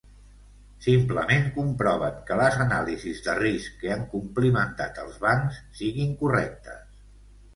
[0.83, 6.83] Simplement comproven que les anàlisis de risc que han complimentat els bancs siguin correctes.